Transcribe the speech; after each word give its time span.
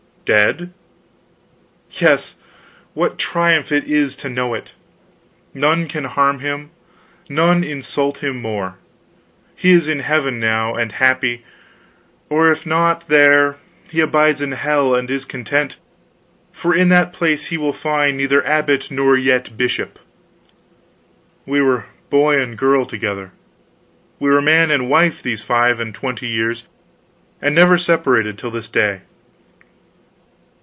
"Dead?" 0.23 0.71
"Yes, 1.91 2.35
what 2.93 3.17
triumph 3.19 3.69
it 3.69 3.85
is 3.85 4.15
to 4.17 4.29
know 4.29 4.53
it! 4.53 4.71
None 5.53 5.87
can 5.89 6.05
harm 6.05 6.39
him, 6.39 6.69
none 7.27 7.65
insult 7.65 8.19
him 8.23 8.41
more. 8.41 8.75
He 9.57 9.71
is 9.73 9.89
in 9.89 9.99
heaven 9.99 10.39
now, 10.39 10.73
and 10.75 10.93
happy; 10.93 11.43
or 12.29 12.49
if 12.49 12.65
not 12.65 13.09
there, 13.09 13.57
he 13.89 14.05
bides 14.05 14.39
in 14.41 14.53
hell 14.53 14.95
and 14.95 15.11
is 15.11 15.25
content; 15.25 15.75
for 16.53 16.73
in 16.73 16.87
that 16.89 17.11
place 17.11 17.47
he 17.47 17.57
will 17.57 17.73
find 17.73 18.15
neither 18.15 18.45
abbot 18.47 18.89
nor 18.89 19.17
yet 19.17 19.57
bishop. 19.57 19.99
We 21.45 21.61
were 21.61 21.87
boy 22.09 22.41
and 22.41 22.57
girl 22.57 22.85
together; 22.85 23.31
we 24.17 24.29
were 24.29 24.41
man 24.41 24.71
and 24.71 24.87
wife 24.89 25.21
these 25.21 25.41
five 25.41 25.81
and 25.81 25.93
twenty 25.93 26.27
years, 26.27 26.67
and 27.41 27.53
never 27.53 27.77
separated 27.77 28.37
till 28.37 28.51
this 28.51 28.69
day. 28.69 29.01